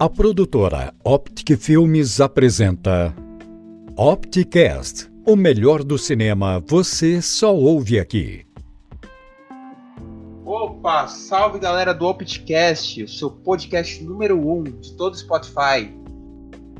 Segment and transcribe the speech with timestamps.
[0.00, 3.12] A produtora Optic Filmes apresenta
[3.96, 8.46] Opticast, o melhor do cinema você só ouve aqui.
[10.44, 15.92] Opa, salve galera do Opticast, o seu podcast número 1 um de todo o Spotify.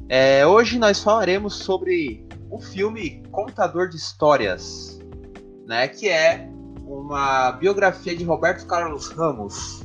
[0.08, 5.00] É, hoje nós falaremos sobre o filme Contador de Histórias,
[5.66, 6.48] né, que é
[6.86, 9.82] uma biografia de Roberto Carlos Ramos,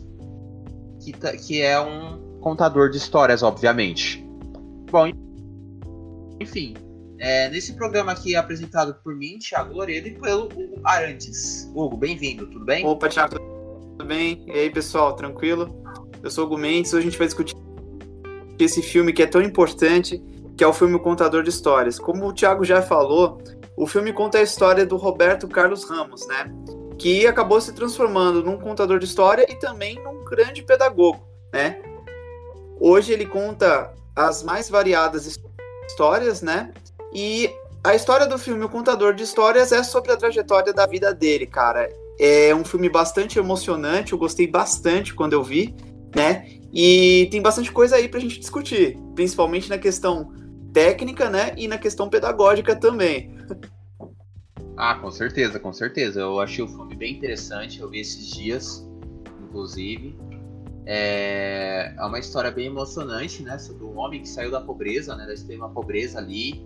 [1.00, 4.22] que, que é um contador de histórias, obviamente.
[4.92, 5.10] Bom,
[6.40, 6.76] enfim,
[7.18, 11.72] é, nesse programa aqui é apresentado por mim, Thiago Loredo, e pelo Hugo Arantes.
[11.74, 12.86] Hugo, bem-vindo, tudo bem?
[12.86, 14.44] Opa, Thiago, tudo bem?
[14.46, 15.74] E aí, pessoal, tranquilo?
[16.22, 17.56] Eu sou o Hugo Mendes, hoje a gente vai discutir
[18.60, 20.22] esse filme que é tão importante,
[20.58, 21.98] que é o filme Contador de Histórias.
[21.98, 23.42] Como o Thiago já falou,
[23.78, 26.54] o filme conta a história do Roberto Carlos Ramos, né?
[26.98, 31.93] Que acabou se transformando num contador de história e também num grande pedagogo, né?
[32.86, 35.40] Hoje ele conta as mais variadas
[35.88, 36.74] histórias, né?
[37.14, 37.50] E
[37.82, 41.48] a história do filme O Contador de Histórias é sobre a trajetória da vida dele,
[41.48, 41.90] cara.
[42.20, 45.74] É um filme bastante emocionante, eu gostei bastante quando eu vi,
[46.14, 46.46] né?
[46.74, 50.34] E tem bastante coisa aí pra gente discutir, principalmente na questão
[50.74, 51.54] técnica, né?
[51.56, 53.34] E na questão pedagógica também.
[54.76, 56.20] Ah, com certeza, com certeza.
[56.20, 58.86] Eu achei o filme bem interessante, eu vi esses dias,
[59.42, 60.33] inclusive.
[60.86, 63.58] É, é uma história bem emocionante, né?
[63.82, 65.26] Um homem que saiu da pobreza, né?
[65.26, 66.66] Da extrema pobreza ali,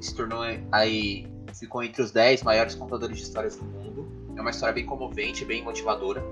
[0.00, 0.40] se tornou
[0.72, 1.26] aí,
[1.58, 4.08] ficou entre os 10 maiores contadores de histórias do mundo.
[4.36, 6.24] É uma história bem comovente, bem motivadora,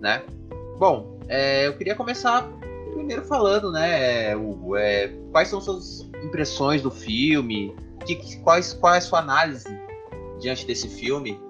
[0.00, 0.22] né?
[0.78, 2.48] Bom, é, eu queria começar
[3.08, 7.74] primeiro falando, né, Hugo, é, quais são suas impressões do filme?
[8.04, 9.68] Que, quais, qual é a sua análise
[10.40, 11.40] diante desse filme?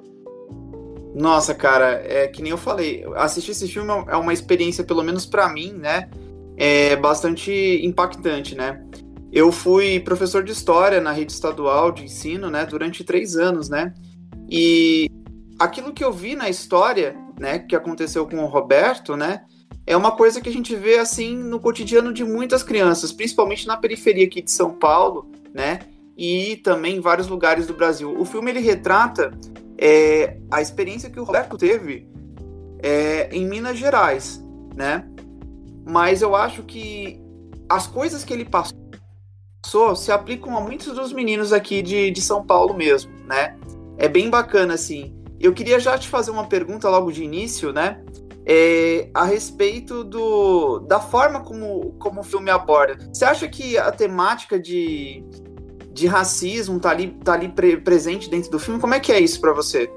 [1.18, 5.26] Nossa, cara, é que nem eu falei, assistir esse filme é uma experiência, pelo menos
[5.26, 6.08] para mim, né?
[6.56, 7.50] É bastante
[7.82, 8.80] impactante, né?
[9.32, 13.92] Eu fui professor de história na rede estadual de ensino, né, durante três anos, né?
[14.48, 15.10] E
[15.58, 19.42] aquilo que eu vi na história, né, que aconteceu com o Roberto, né,
[19.84, 23.76] é uma coisa que a gente vê assim no cotidiano de muitas crianças, principalmente na
[23.76, 25.80] periferia aqui de São Paulo, né?
[26.16, 28.14] E também em vários lugares do Brasil.
[28.16, 29.32] O filme ele retrata
[29.78, 32.10] é, a experiência que o Roberto teve
[32.82, 34.42] é, em Minas Gerais,
[34.74, 35.08] né?
[35.86, 37.20] Mas eu acho que
[37.68, 42.44] as coisas que ele passou se aplicam a muitos dos meninos aqui de, de São
[42.44, 43.56] Paulo mesmo, né?
[43.96, 45.14] É bem bacana, assim.
[45.40, 48.02] Eu queria já te fazer uma pergunta logo de início, né?
[48.44, 52.98] É, a respeito do, da forma como, como o filme aborda.
[53.12, 55.22] Você acha que a temática de,
[55.98, 58.80] de racismo tá ali, tá ali pre presente dentro do filme.
[58.80, 59.90] Como é que é isso para você?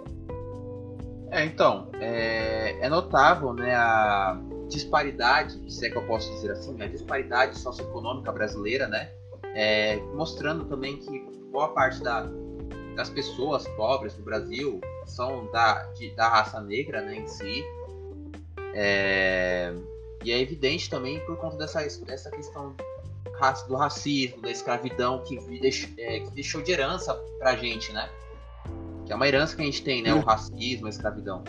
[1.31, 6.81] É, então, é, é, notável né, a disparidade, se é que eu posso dizer assim,
[6.81, 9.09] a disparidade socioeconômica brasileira, né?
[9.53, 11.19] É, mostrando também que
[11.51, 12.27] boa parte da,
[12.95, 17.63] das pessoas pobres do Brasil são da, de, da raça negra né, em si.
[18.73, 19.73] É,
[20.23, 22.75] e é evidente também por conta dessa, dessa questão
[23.67, 28.07] do racismo, da escravidão que, deixou, é, que deixou de herança pra gente, né?
[29.05, 30.13] Que é uma herança que a gente tem, né?
[30.13, 30.21] O uhum.
[30.21, 31.43] racismo, a escravidão.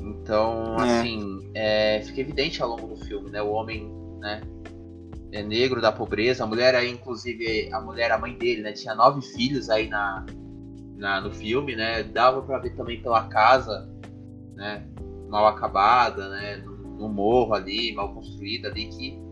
[0.00, 1.00] Então, é.
[1.00, 3.40] assim, é, fica evidente ao longo do filme, né?
[3.40, 4.40] O homem, né?
[5.30, 6.42] É negro da pobreza.
[6.42, 8.72] A mulher aí, inclusive, a mulher, a mãe dele, né?
[8.72, 10.26] Tinha nove filhos aí na,
[10.96, 12.02] na no filme, né?
[12.02, 13.88] Dava para ver também pela casa,
[14.54, 14.84] né?
[15.28, 16.56] Mal acabada, né?
[16.56, 19.27] No, no morro ali, mal construída ali, que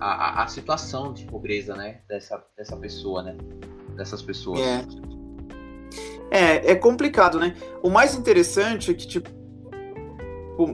[0.00, 3.36] a, a, situação de pobreza, né, dessa, dessa pessoa, né,
[3.96, 4.60] dessas pessoas.
[4.60, 4.84] É.
[6.30, 7.54] é, é complicado, né?
[7.82, 9.30] O mais interessante é que, tipo,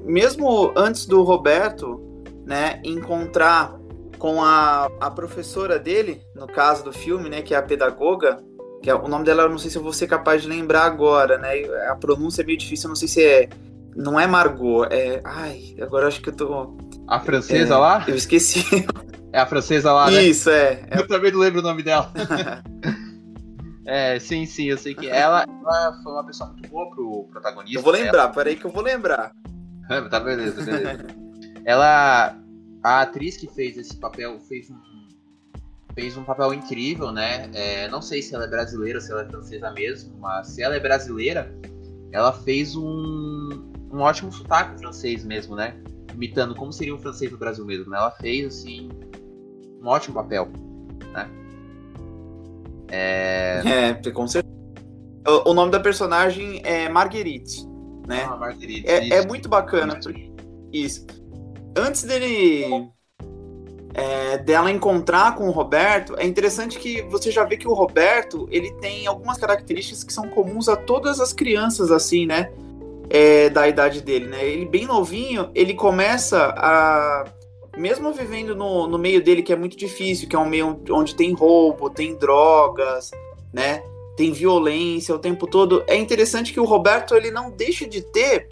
[0.05, 2.01] mesmo antes do Roberto,
[2.45, 3.77] né, encontrar
[4.19, 8.39] com a, a professora dele, no caso do filme, né, que é a pedagoga,
[8.83, 10.85] que é, o nome dela eu não sei se eu vou ser capaz de lembrar
[10.85, 13.49] agora, né, a pronúncia é meio difícil, eu não sei se é,
[13.95, 16.77] não é Margot, é, ai, agora acho que eu tô...
[17.07, 18.05] A francesa é, lá?
[18.07, 18.65] Eu esqueci.
[19.33, 20.23] É a francesa lá, né?
[20.23, 20.87] Isso, é.
[20.91, 22.13] Eu também não lembro o nome dela.
[23.85, 27.79] é, sim, sim, eu sei que ela, ela foi uma pessoa muito boa pro protagonista.
[27.79, 28.33] Eu vou lembrar, ela...
[28.33, 29.33] peraí que eu vou lembrar.
[30.11, 31.07] tá, beleza, beleza.
[31.65, 32.37] ela,
[32.83, 34.79] a atriz que fez esse papel, fez um,
[35.95, 37.51] fez um papel incrível, né?
[37.55, 40.63] É, não sei se ela é brasileira ou se ela é francesa mesmo, mas se
[40.63, 41.53] ela é brasileira,
[42.13, 43.49] ela fez um,
[43.91, 45.75] um ótimo sotaque francês mesmo, né?
[46.13, 47.91] Imitando como seria um francês no Brasil mesmo.
[47.91, 47.97] Né?
[47.97, 48.89] Ela fez, assim,
[49.83, 50.49] um ótimo papel,
[51.13, 51.29] né?
[52.89, 53.63] É,
[54.05, 54.55] é com certeza.
[55.27, 57.67] O, o nome da personagem é Marguerite,
[58.07, 58.27] né?
[58.29, 58.89] Ah, Marguerite.
[58.89, 59.99] É, é muito bacana.
[60.73, 61.07] Isso.
[61.77, 62.91] Antes dele
[63.97, 68.47] é, dela encontrar com o Roberto, é interessante que você já vê que o Roberto
[68.51, 72.51] ele tem algumas características que são comuns a todas as crianças, assim, né?
[73.09, 74.45] É, da idade dele, né?
[74.45, 77.25] Ele bem novinho, ele começa a.
[77.77, 81.15] Mesmo vivendo no, no meio dele, que é muito difícil, que é um meio onde
[81.15, 83.11] tem roubo, tem drogas,
[83.53, 83.83] né?
[84.17, 85.85] Tem violência o tempo todo.
[85.87, 88.49] É interessante que o Roberto ele não deixa de ter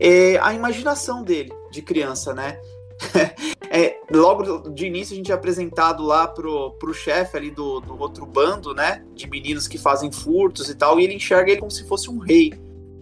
[0.00, 2.58] é, a imaginação dele de criança, né?
[3.70, 8.00] é, logo de início a gente é apresentado lá pro, pro chefe ali do, do
[8.00, 9.04] outro bando, né?
[9.14, 12.18] De meninos que fazem furtos e tal, e ele enxerga ele como se fosse um
[12.18, 12.54] rei,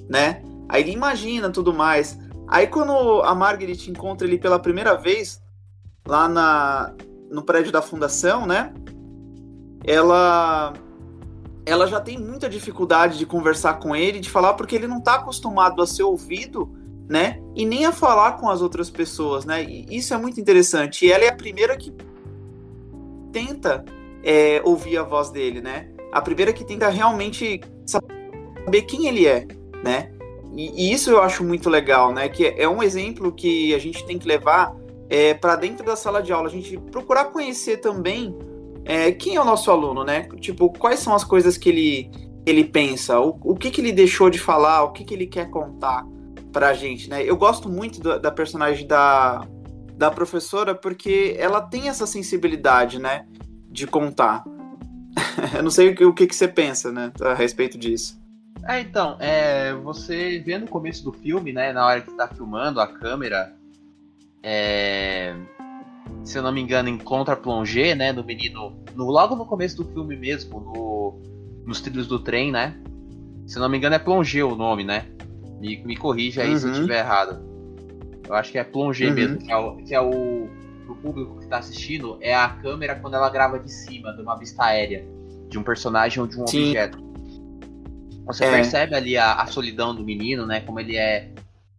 [0.09, 0.43] né?
[0.69, 2.19] Aí ele imagina tudo mais.
[2.49, 5.41] Aí quando a Margaret encontra ele pela primeira vez,
[6.07, 6.95] lá na,
[7.31, 8.73] no prédio da fundação, né?
[9.85, 10.73] Ela
[11.65, 15.15] ela já tem muita dificuldade de conversar com ele, de falar, porque ele não está
[15.15, 16.83] acostumado a ser ouvido
[17.13, 17.41] né?
[17.55, 19.63] E nem a falar com as outras pessoas, né?
[19.63, 21.05] E isso é muito interessante.
[21.05, 21.93] E ela é a primeira que
[23.31, 23.85] tenta
[24.25, 25.91] é, ouvir a voz dele, né?
[26.11, 29.47] A primeira que tenta realmente saber quem ele é,
[29.85, 30.11] né?
[30.55, 32.31] E, e isso eu acho muito legal, né?
[32.31, 34.75] Que é um exemplo que a gente tem que levar
[35.13, 36.49] é, para dentro da sala de aula.
[36.49, 38.35] A gente procurar conhecer também
[38.83, 40.27] é, quem é o nosso aluno, né?
[40.41, 42.11] Tipo, quais são as coisas que ele,
[42.47, 45.51] ele pensa, o, o que, que ele deixou de falar, o que, que ele quer
[45.51, 46.07] contar
[46.51, 47.23] pra gente, né?
[47.23, 49.47] Eu gosto muito da, da personagem da,
[49.95, 53.27] da professora porque ela tem essa sensibilidade, né?
[53.71, 54.43] De contar.
[55.55, 57.13] Eu não sei o que, o que, que você pensa, né?
[57.21, 58.19] A respeito disso.
[58.67, 61.71] É, então, é, você vê no começo do filme, né?
[61.71, 63.61] Na hora que tá filmando, a câmera.
[64.43, 65.35] É,
[66.25, 68.13] se eu não me engano, encontra plongé, né?
[68.13, 68.77] Do menino.
[68.95, 71.21] No, logo no começo do filme mesmo, no,
[71.67, 72.77] nos trilhos do trem, né?
[73.47, 75.07] Se eu não me engano, é plongé o nome, né?
[75.61, 76.59] Me, me corrija aí uhum.
[76.59, 77.43] se eu estiver errado.
[78.29, 79.15] Eu acho que é plongé uhum.
[79.15, 80.49] mesmo, que é, o, que é o.
[80.87, 84.37] Pro público que está assistindo, é a câmera quando ela grava de cima, de uma
[84.37, 85.07] vista aérea,
[85.49, 86.69] de um personagem ou de um Sim.
[86.69, 86.99] objeto.
[88.27, 88.51] Você é.
[88.51, 90.61] percebe ali a, a, solidão do menino, né?
[90.61, 91.31] Como ele é,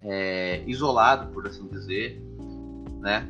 [0.02, 2.22] é isolado, por assim dizer,
[3.04, 3.28] né?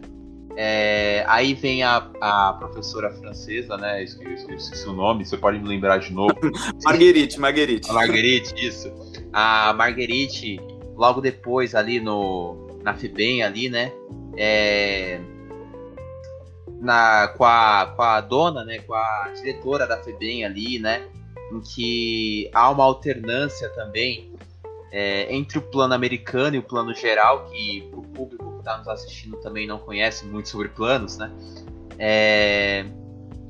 [0.56, 4.04] É, aí vem a, a professora francesa, né?
[4.04, 6.36] Esqueci, esqueci o nome, você pode me lembrar de novo.
[6.86, 7.90] Marguerite, Marguerite.
[7.90, 8.94] A Marguerite, isso.
[9.34, 10.60] A Marguerite,
[10.96, 13.92] logo depois, ali no, na FIBEM, ali, né?
[14.38, 15.20] É,
[16.80, 18.78] na, com, a, com a dona, né?
[18.80, 21.08] Com a diretora da FIBEM ali, né?
[21.52, 24.32] Em que há uma alternância também
[24.92, 29.38] é, entre o plano americano e o plano geral, que o público está nos assistindo
[29.42, 31.32] também não conhece muito sobre planos, né?
[32.00, 32.86] É...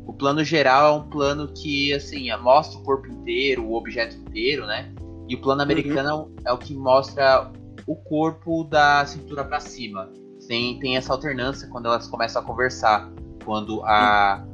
[0.06, 4.65] O plano geral é um plano que, assim, mostra o corpo inteiro, o objeto inteiro,
[4.65, 4.94] né?
[5.30, 5.65] E o plano uhum.
[5.65, 6.36] americano uhum.
[6.45, 7.51] é o que mostra
[7.88, 10.12] o corpo da cintura para cima.
[10.48, 13.10] Tem, tem essa alternância quando elas começam a conversar.
[13.45, 14.45] Quando a,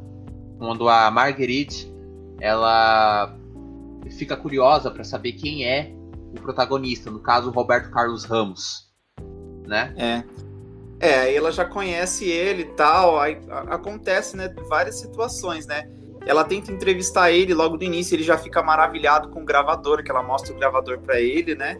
[0.59, 1.91] quando a Marguerite
[2.39, 3.35] ela
[4.11, 5.91] fica curiosa para saber quem é
[6.31, 8.87] o protagonista, no caso, o Roberto Carlos Ramos.
[9.67, 9.93] Né?
[9.97, 10.23] É.
[10.99, 15.89] É, aí ela já conhece ele e tal, aí acontece, né, várias situações, né?
[16.25, 20.11] Ela tenta entrevistar ele logo do início, ele já fica maravilhado com o gravador, que
[20.11, 21.79] ela mostra o gravador para ele, né?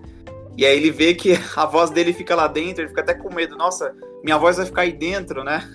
[0.58, 3.34] E aí ele vê que a voz dele fica lá dentro, ele fica até com
[3.34, 3.94] medo, nossa,
[4.24, 5.68] minha voz vai ficar aí dentro, né?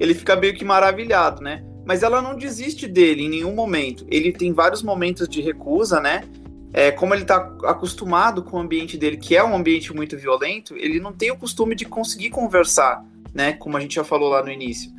[0.00, 1.62] Ele fica meio que maravilhado, né?
[1.84, 4.06] Mas ela não desiste dele em nenhum momento.
[4.08, 6.24] Ele tem vários momentos de recusa, né?
[6.72, 10.74] É, como ele está acostumado com o ambiente dele, que é um ambiente muito violento,
[10.76, 13.52] ele não tem o costume de conseguir conversar, né?
[13.52, 14.90] Como a gente já falou lá no início.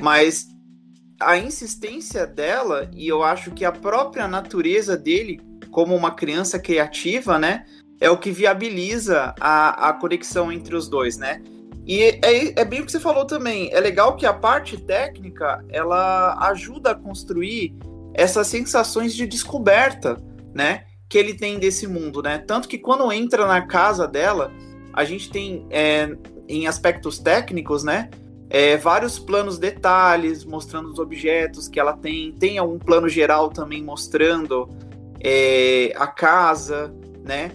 [0.00, 0.48] Mas
[1.20, 5.40] a insistência dela, e eu acho que a própria natureza dele,
[5.70, 7.64] como uma criança criativa, né?
[8.00, 11.42] É o que viabiliza a, a conexão entre os dois, né?
[11.86, 13.70] E é, é bem o que você falou também.
[13.72, 17.74] É legal que a parte técnica ela ajuda a construir
[18.14, 20.16] essas sensações de descoberta,
[20.54, 20.84] né?
[21.12, 22.38] Que ele tem desse mundo, né?
[22.38, 24.50] Tanto que quando entra na casa dela,
[24.94, 26.10] a gente tem é,
[26.48, 28.08] em aspectos técnicos, né?
[28.48, 32.32] É, vários planos detalhes mostrando os objetos que ela tem.
[32.32, 34.70] Tem algum plano geral também mostrando
[35.22, 37.52] é, a casa, né?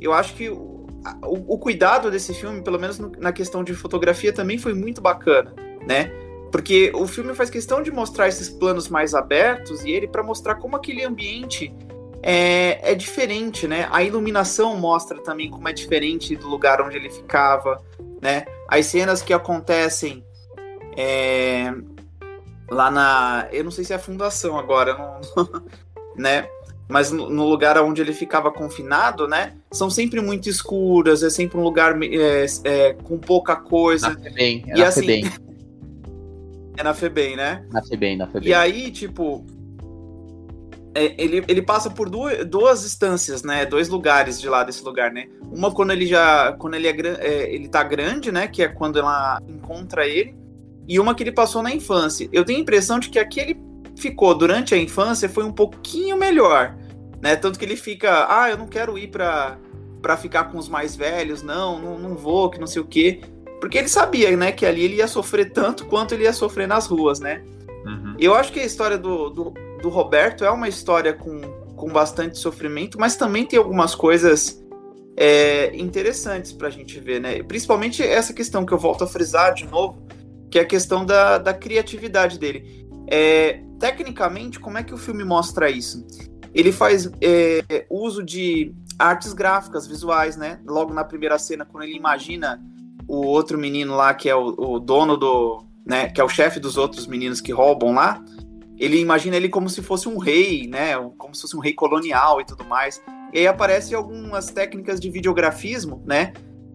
[0.00, 0.86] Eu acho que o,
[1.24, 5.52] o, cuidado desse filme, pelo menos no, na questão de fotografia, também foi muito bacana,
[5.84, 6.12] né?
[6.52, 10.54] Porque o filme faz questão de mostrar esses planos mais abertos e ele para mostrar
[10.54, 11.74] como aquele ambiente
[12.22, 13.88] é, é diferente, né?
[13.90, 17.82] A iluminação mostra também como é diferente do lugar onde ele ficava,
[18.20, 18.44] né?
[18.68, 20.24] As cenas que acontecem
[20.96, 21.72] é,
[22.70, 23.48] lá na.
[23.52, 25.62] Eu não sei se é a fundação agora, não,
[26.16, 26.48] né?
[26.88, 29.54] Mas no, no, lugar onde ele ficava confinado, né?
[29.70, 34.10] São sempre muito escuras, é sempre um lugar é, é, com pouca coisa.
[34.10, 35.22] Na FEBEM, é e assim,
[36.76, 37.62] É na FEBEM, né?
[37.70, 38.48] Na FEBEM, na FEBEM.
[38.48, 39.44] E aí, tipo,
[40.94, 43.64] ele, ele passa por duas, duas instâncias, né?
[43.64, 45.28] Dois lugares de lá desse lugar, né?
[45.50, 46.52] Uma quando ele já.
[46.52, 48.48] Quando ele, é, é, ele tá grande, né?
[48.48, 50.34] Que é quando ela encontra ele.
[50.88, 52.28] E uma que ele passou na infância.
[52.32, 53.56] Eu tenho a impressão de que aquele
[53.96, 56.76] ficou durante a infância foi um pouquinho melhor.
[57.22, 57.36] Né?
[57.36, 59.58] Tanto que ele fica, ah, eu não quero ir pra,
[60.00, 63.20] pra ficar com os mais velhos, não, não, não vou, que não sei o quê.
[63.60, 66.86] Porque ele sabia, né, que ali ele ia sofrer tanto quanto ele ia sofrer nas
[66.86, 67.44] ruas, né?
[67.84, 68.16] Uhum.
[68.18, 71.40] Eu acho que a história do, do, do Roberto é uma história com,
[71.76, 74.62] com bastante sofrimento, mas também tem algumas coisas
[75.16, 77.42] é, interessantes pra gente ver, né?
[77.42, 80.06] Principalmente essa questão que eu volto a frisar de novo,
[80.50, 82.86] que é a questão da, da criatividade dele.
[83.06, 86.06] É, tecnicamente, como é que o filme mostra isso?
[86.54, 90.60] Ele faz é, uso de artes gráficas, visuais, né?
[90.66, 92.60] Logo na primeira cena, quando ele imagina
[93.06, 95.64] o outro menino lá, que é o, o dono do.
[95.84, 98.22] Né, que é o chefe dos outros meninos que roubam lá,
[98.80, 100.96] ele imagina ele como se fosse um rei, né?
[101.18, 103.02] Como se fosse um rei colonial e tudo mais.
[103.30, 106.32] E aí aparecem algumas técnicas de videografismo, né?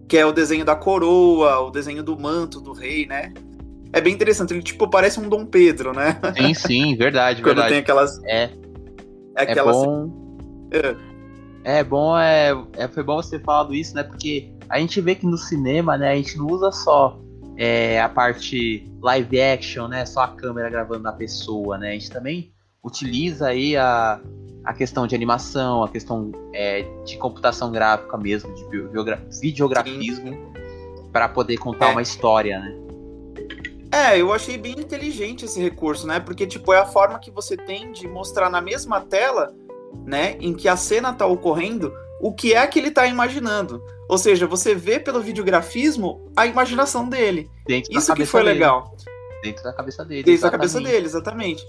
[0.08, 3.34] Que é o desenho da coroa, o desenho do manto do rei, né?
[3.92, 6.20] É bem interessante, ele tipo parece um Dom Pedro, né?
[6.36, 7.70] Sim, sim, verdade, Quando verdade.
[7.70, 8.22] tem aquelas.
[8.24, 8.50] É.
[9.36, 9.76] é aquelas...
[9.76, 10.68] É bom.
[11.64, 11.78] É.
[11.78, 14.04] é bom, é, é, foi bom você falado isso, né?
[14.04, 17.18] Porque a gente vê que no cinema, né, a gente não usa só
[17.56, 20.04] é, a parte live action, né?
[20.04, 21.90] Só a câmera gravando a pessoa, né?
[21.90, 24.20] A gente também utiliza aí a,
[24.64, 28.64] a questão de animação, a questão é, de computação gráfica mesmo, de
[29.40, 30.52] videografismo,
[31.12, 31.92] para poder contar é.
[31.92, 32.86] uma história, né?
[33.90, 36.20] É, eu achei bem inteligente esse recurso, né?
[36.20, 39.54] Porque, tipo, é a forma que você tem de mostrar na mesma tela,
[40.04, 43.82] né, em que a cena tá ocorrendo, o que é que ele tá imaginando.
[44.08, 47.50] Ou seja, você vê pelo videografismo a imaginação dele.
[47.66, 48.54] Dentro Isso que foi dele.
[48.54, 48.94] legal.
[49.42, 50.22] Dentro da cabeça dele.
[50.22, 50.68] Dentro exatamente.
[50.68, 51.66] da cabeça dele, exatamente.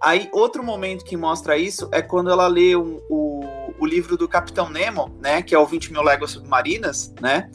[0.00, 3.44] Aí, outro momento que mostra isso é quando ela lê um, o,
[3.78, 5.42] o livro do Capitão Nemo, né?
[5.42, 7.48] Que é o 20 mil léguas submarinas, né?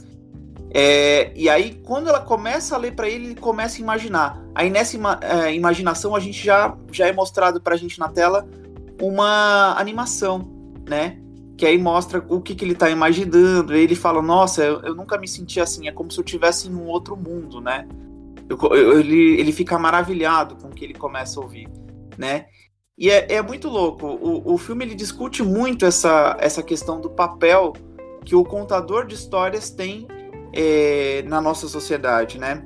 [0.74, 4.42] É, e aí, quando ela começa a ler para ele, ele começa a imaginar.
[4.56, 8.48] Aí, nessa é, imaginação, a gente já, já é mostrado pra gente na tela
[9.02, 10.50] uma animação,
[10.88, 11.20] né?
[11.58, 13.76] Que aí mostra o que, que ele está imaginando.
[13.76, 16.70] E ele fala: Nossa, eu, eu, nunca me senti assim, é como se eu estivesse
[16.70, 17.88] em um outro mundo, né?
[18.48, 21.68] Eu, eu, ele, ele fica maravilhado com o que ele começa a ouvir,
[22.18, 22.46] né?
[22.98, 24.08] E é, é muito louco.
[24.08, 27.74] O, o filme ele discute muito essa, essa questão do papel
[28.24, 30.08] que o contador de histórias tem
[30.54, 32.64] é, na nossa sociedade, né?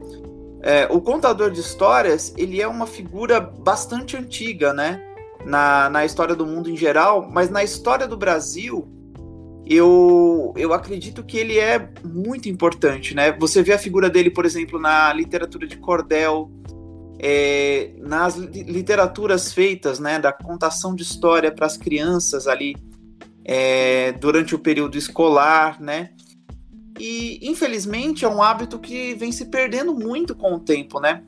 [0.63, 5.01] É, o contador de histórias ele é uma figura bastante antiga, né?
[5.45, 8.88] Na, na história do mundo em geral, mas na história do Brasil,
[9.65, 13.31] eu, eu acredito que ele é muito importante, né?
[13.39, 16.51] Você vê a figura dele, por exemplo, na literatura de cordel,
[17.19, 22.75] é, nas literaturas feitas, né, da contação de história para as crianças ali
[23.45, 26.10] é, durante o período escolar, né?
[27.00, 31.24] E infelizmente é um hábito que vem se perdendo muito com o tempo, né?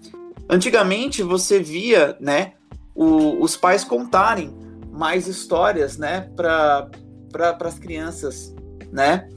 [0.49, 2.53] Antigamente você via, né,
[2.95, 4.55] o, os pais contarem
[4.91, 6.89] mais histórias, né, para
[7.31, 8.53] pra, as crianças,
[8.91, 9.27] né?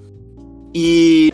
[0.75, 1.33] E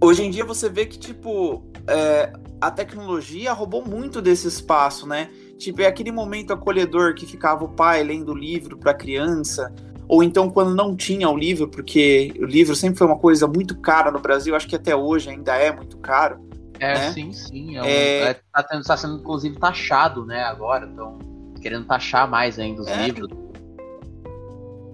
[0.00, 5.28] hoje em dia você vê que, tipo, é, a tecnologia roubou muito desse espaço, né?
[5.58, 9.74] Tipo, é aquele momento acolhedor que ficava o pai lendo o livro para a criança,
[10.08, 13.76] ou então quando não tinha o livro, porque o livro sempre foi uma coisa muito
[13.80, 16.40] cara no Brasil, acho que até hoje ainda é muito caro.
[16.78, 17.12] É, né?
[17.12, 17.76] sim, sim.
[17.76, 18.18] É, um, é...
[18.30, 21.18] é tá, tá, sendo, inclusive, taxado, né, agora, então
[21.62, 23.06] querendo taxar mais ainda os é.
[23.06, 23.30] livros.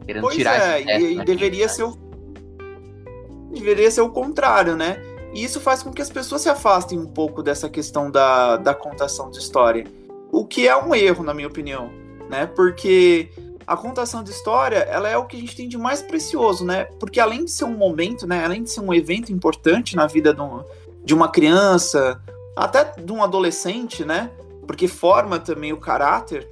[0.07, 2.09] Querendo pois tirar é, esse e, e deveria ser o
[3.53, 5.03] deveria ser o contrário, né?
[5.33, 8.75] E isso faz com que as pessoas se afastem um pouco dessa questão da, da
[8.75, 9.85] contação de história.
[10.31, 11.91] O que é um erro, na minha opinião,
[12.29, 12.47] né?
[12.47, 13.31] Porque
[13.67, 16.85] a contação de história, ela é o que a gente tem de mais precioso, né?
[16.99, 18.45] Porque além de ser um momento, né?
[18.45, 20.65] Além de ser um evento importante na vida de, um,
[21.05, 22.21] de uma criança,
[22.57, 24.31] até de um adolescente, né?
[24.67, 26.49] Porque forma também o caráter,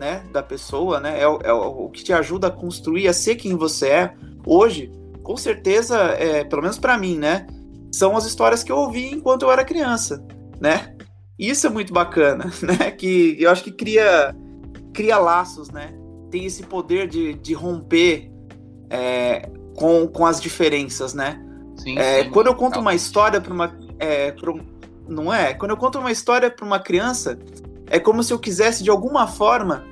[0.00, 1.20] né, da pessoa, né?
[1.20, 4.14] É, é, o que te ajuda a construir, a ser quem você é.
[4.46, 4.90] Hoje,
[5.22, 7.46] com certeza, é, pelo menos para mim, né?
[7.92, 10.26] São as histórias que eu ouvi enquanto eu era criança,
[10.58, 10.96] né?
[11.38, 12.90] Isso é muito bacana, né?
[12.92, 14.34] Que eu acho que cria,
[14.94, 15.92] cria laços, né?
[16.30, 18.32] Tem esse poder de, de romper
[18.88, 21.44] é, com, com as diferenças, né?
[21.76, 23.78] Sim, é, sim, quando eu conto uma história para uma.
[23.98, 24.54] É, pra
[25.06, 25.52] não é?
[25.52, 27.38] Quando eu conto uma história para uma criança,
[27.86, 29.84] é como se eu quisesse, de alguma forma,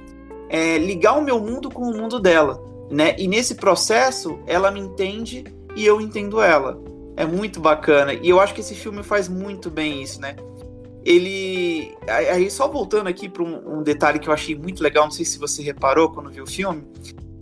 [0.49, 3.15] é, ligar o meu mundo com o mundo dela, né?
[3.19, 6.81] E nesse processo, ela me entende e eu entendo ela.
[7.17, 8.13] É muito bacana.
[8.13, 10.37] E eu acho que esse filme faz muito bem isso, né?
[11.09, 11.97] ele.
[12.07, 15.25] Aí, só voltando aqui para um, um, detalhe que eu achei muito legal, não sei
[15.25, 16.85] se você reparou quando viu o filme.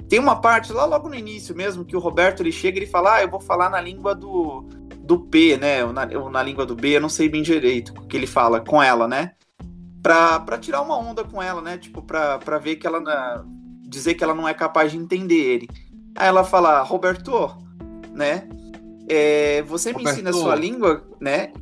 [0.08, 3.16] Tem uma parte lá logo no início mesmo que o Roberto ele chega e fala:
[3.16, 4.64] Ah, eu vou falar na língua do,
[5.00, 5.84] do P, né?
[5.84, 8.26] Ou na, ou na língua do B, eu não sei bem direito o que ele
[8.26, 9.32] fala com ela, né?
[10.06, 11.76] Pra, pra tirar uma onda com ela, né?
[11.76, 13.00] Tipo, pra, pra ver que ela.
[13.00, 13.44] Na,
[13.82, 15.68] dizer que ela não é capaz de entender ele.
[16.16, 17.58] Aí ela fala: Roberto,
[18.12, 18.48] né?
[19.10, 20.14] É, você me Roberto.
[20.14, 21.52] ensina a sua língua, né?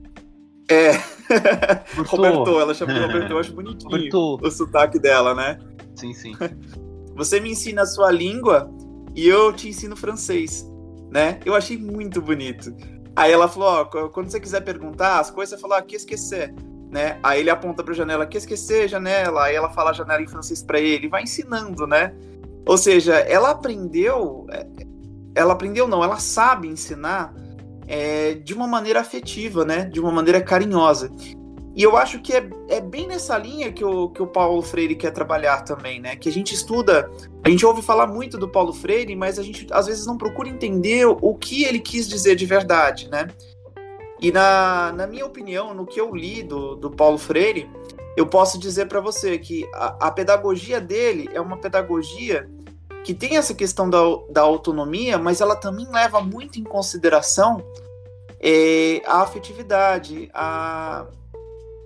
[0.71, 0.91] É.
[2.07, 4.39] Roberto, ela chama de Roberto, eu acho bonitinho Roberto.
[4.43, 5.59] o sotaque dela, né?
[5.97, 6.35] Sim, sim.
[7.17, 8.71] Você me ensina a sua língua
[9.15, 10.71] e eu te ensino francês,
[11.11, 11.41] né?
[11.47, 12.77] Eu achei muito bonito.
[13.17, 16.53] Aí ela falou, ó, quando você quiser perguntar as coisas, você fala, ah, que esquecer,
[16.91, 17.19] né?
[17.23, 19.45] Aí ele aponta pra janela, que esquecer, janela.
[19.45, 22.15] Aí ela fala janela em francês para ele, vai ensinando, né?
[22.67, 24.67] Ou seja, ela aprendeu, é,
[25.35, 27.35] ela aprendeu não, ela sabe ensinar
[27.87, 29.85] é, de uma maneira afetiva, né?
[29.85, 31.11] De uma maneira carinhosa.
[31.77, 34.95] E eu acho que é, é bem nessa linha que o, que o Paulo Freire
[34.95, 36.15] quer trabalhar também, né?
[36.15, 37.11] Que a gente estuda,
[37.43, 40.49] a gente ouve falar muito do Paulo Freire, mas a gente às vezes não procura
[40.49, 43.27] entender o que ele quis dizer de verdade, né?
[44.21, 47.69] E na, na minha opinião, no que eu li do, do Paulo Freire,
[48.17, 52.49] eu posso dizer para você que a, a, pedagogia dele é uma pedagogia
[53.03, 53.99] que tem essa questão da,
[54.31, 57.63] da autonomia, mas ela também leva muito em consideração
[58.41, 61.07] é, a afetividade, a,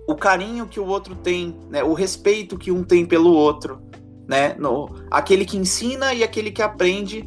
[0.07, 1.83] o carinho que o outro tem, né?
[1.83, 3.81] O respeito que um tem pelo outro,
[4.27, 4.55] né?
[4.59, 7.23] No, aquele que ensina e aquele que aprende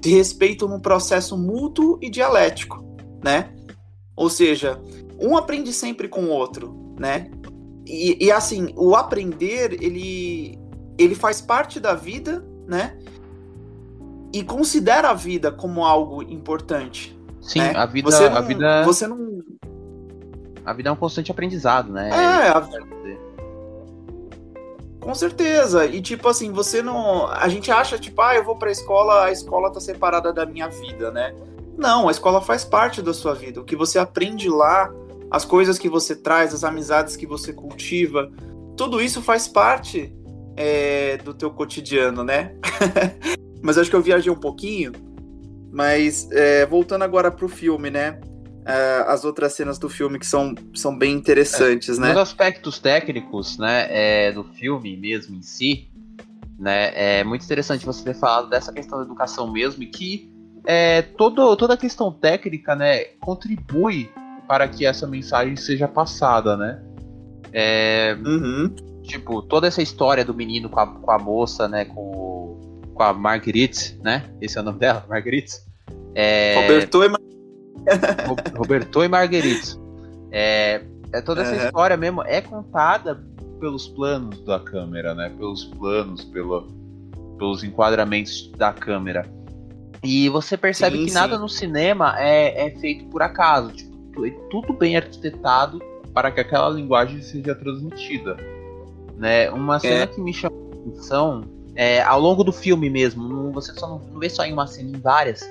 [0.00, 2.84] de respeito num processo mútuo e dialético,
[3.22, 3.54] né?
[4.16, 4.80] Ou seja,
[5.18, 7.30] um aprende sempre com o outro, né?
[7.86, 10.58] E, e assim, o aprender, ele,
[10.98, 12.96] ele faz parte da vida, né?
[14.32, 17.18] E considera a vida como algo importante.
[17.40, 17.72] Sim, né?
[17.76, 18.84] a vida, você não, a vida.
[18.84, 19.42] Você não,
[20.64, 22.08] a vida é um constante aprendizado, né?
[22.08, 22.66] É, a...
[24.98, 25.84] com certeza.
[25.84, 27.26] E tipo assim, você não.
[27.26, 30.68] A gente acha, tipo, ah, eu vou pra escola, a escola tá separada da minha
[30.68, 31.34] vida, né?
[31.76, 33.60] Não, a escola faz parte da sua vida.
[33.60, 34.92] O que você aprende lá,
[35.30, 38.30] as coisas que você traz, as amizades que você cultiva,
[38.76, 40.14] tudo isso faz parte
[40.56, 42.54] é, do teu cotidiano, né?
[43.62, 44.92] mas acho que eu viajei um pouquinho.
[45.72, 48.20] Mas é, voltando agora pro filme, né?
[48.64, 52.12] uh, as outras cenas do filme que são, são bem interessantes, é, né?
[52.12, 55.88] Os aspectos técnicos, né, é, do filme mesmo em si,
[56.58, 60.32] né, é muito interessante você ter falado dessa questão da educação mesmo e que
[60.66, 64.10] é, todo, toda a questão técnica, né, contribui
[64.48, 66.82] para que essa mensagem seja passada, né?
[67.52, 68.74] É, uhum.
[69.02, 73.12] Tipo, toda essa história do menino com a, com a moça, né, com, com a
[73.12, 74.24] Marguerite, né?
[74.40, 75.60] Esse é o nome dela, Marguerite.
[76.14, 79.78] É, Roberto e Roberto e Marguerite.
[80.30, 81.66] É, é toda essa uhum.
[81.66, 83.22] história mesmo é contada
[83.60, 85.30] pelos planos da câmera, né?
[85.36, 86.66] Pelos planos, pelo,
[87.38, 89.26] pelos enquadramentos da câmera.
[90.04, 91.14] E você percebe sim, que sim.
[91.14, 93.72] nada no cinema é, é feito por acaso.
[93.72, 98.36] Tipo, é tudo bem arquitetado para que aquela linguagem seja transmitida.
[99.16, 99.50] Né?
[99.50, 100.06] Uma cena é.
[100.06, 103.98] que me chamou a atenção é, ao longo do filme mesmo, não, você só não,
[103.98, 105.42] não vê só em uma cena, em várias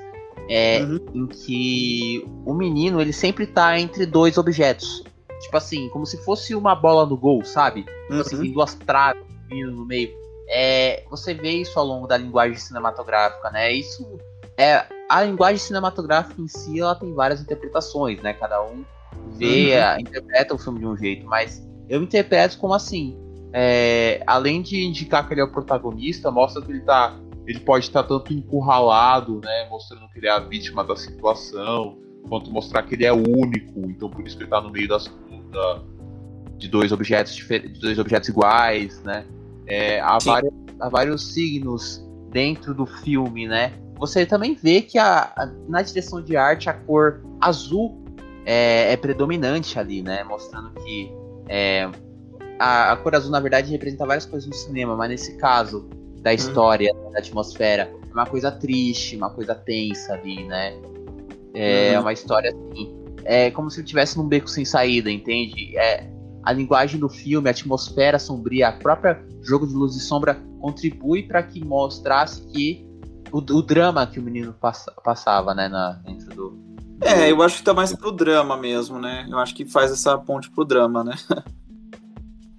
[0.49, 0.99] é, uhum.
[1.13, 5.03] em que o menino ele sempre tá entre dois objetos.
[5.41, 7.83] Tipo assim, como se fosse uma bola no gol, sabe?
[7.83, 8.21] Tipo assim, uhum.
[8.21, 10.09] assim, tem duas traves, menino no meio.
[10.47, 13.71] É, você vê isso ao longo da linguagem cinematográfica, né?
[13.73, 14.17] Isso
[14.63, 18.33] é a linguagem cinematográfica em si, ela tem várias interpretações, né?
[18.33, 18.83] Cada um
[19.37, 19.99] vê, uhum.
[19.99, 23.17] interpreta o filme de um jeito, mas eu interpreto como assim,
[23.51, 27.85] é, além de indicar que ele é o protagonista, mostra que ele tá ele pode
[27.85, 31.97] estar tanto encurralado, né, mostrando que ele é a vítima da situação,
[32.29, 35.11] quanto mostrar que ele é único, então por isso que ele está no meio das,
[35.51, 35.81] da,
[36.57, 39.25] de dois objetos de dois objetos iguais, né?
[39.65, 43.73] É, há, vários, há, vários, signos dentro do filme, né?
[44.03, 48.03] Você também vê que a, a na direção de arte a cor azul
[48.45, 50.25] é, é predominante ali, né?
[50.25, 51.09] Mostrando que
[51.47, 51.89] é,
[52.59, 55.87] a, a, cor azul na verdade representa várias coisas no cinema, mas nesse caso
[56.21, 56.35] da uhum.
[56.35, 57.93] história, da atmosfera.
[58.09, 60.73] É uma coisa triste, uma coisa tensa ali, né?
[61.53, 62.01] É uhum.
[62.01, 62.93] uma história assim.
[63.23, 65.77] É como se ele estivesse num beco sem saída, entende?
[65.77, 66.09] É,
[66.43, 71.23] a linguagem do filme, a atmosfera sombria, a própria jogo de luz e sombra contribui
[71.23, 72.91] para que mostrasse que
[73.33, 77.41] o, o, drama que o menino passa, passava, né, na, dentro do, do, É, eu
[77.41, 79.27] acho que tá mais pro drama mesmo, né?
[79.29, 81.15] Eu acho que faz essa ponte pro drama, né?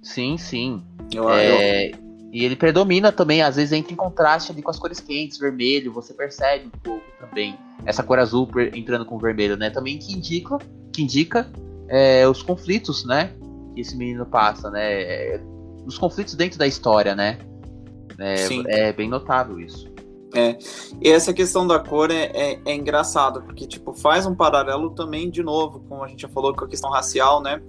[0.03, 0.83] Sim, sim.
[1.11, 2.05] Eu, é, eu...
[2.31, 5.91] E ele predomina também, às vezes entra em contraste ali com as cores quentes, vermelho,
[5.91, 9.69] você percebe um pouco também essa cor azul entrando com vermelho, né?
[9.69, 10.57] Também que indica,
[10.93, 11.49] que indica
[11.87, 13.33] é, os conflitos, né?
[13.75, 15.37] que esse menino passa, né?
[15.85, 17.37] Os conflitos dentro da história, né?
[18.17, 19.93] É, é bem notável isso.
[20.35, 20.57] É,
[21.01, 25.29] e essa questão da cor é, é, é, engraçado, porque, tipo, faz um paralelo também,
[25.29, 27.61] de novo, como a gente já falou, com a questão racial, né?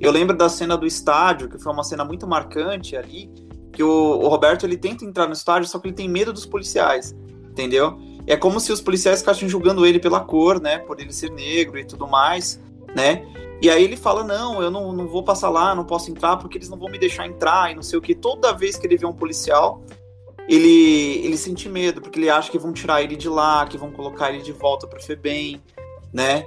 [0.00, 3.30] Eu lembro da cena do estádio, que foi uma cena muito marcante ali,
[3.70, 6.46] que o, o Roberto, ele tenta entrar no estádio, só que ele tem medo dos
[6.46, 7.14] policiais,
[7.50, 7.98] entendeu?
[8.26, 10.78] É como se os policiais ficassem julgando ele pela cor, né?
[10.78, 12.58] Por ele ser negro e tudo mais,
[12.94, 13.26] né?
[13.60, 16.58] E aí ele fala: Não, eu não, não vou passar lá, não posso entrar porque
[16.58, 18.14] eles não vão me deixar entrar e não sei o que.
[18.14, 19.82] Toda vez que ele vê um policial,
[20.48, 23.90] ele, ele sente medo, porque ele acha que vão tirar ele de lá, que vão
[23.90, 25.60] colocar ele de volta para FEBEM,
[26.12, 26.46] né?